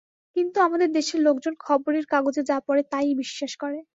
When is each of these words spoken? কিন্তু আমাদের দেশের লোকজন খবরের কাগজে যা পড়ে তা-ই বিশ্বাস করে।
কিন্তু 0.35 0.57
আমাদের 0.61 0.89
দেশের 0.91 1.19
লোকজন 1.21 1.53
খবরের 1.59 2.05
কাগজে 2.07 2.41
যা 2.45 2.57
পড়ে 2.67 2.83
তা-ই 2.91 3.13
বিশ্বাস 3.21 3.53
করে। 3.57 3.79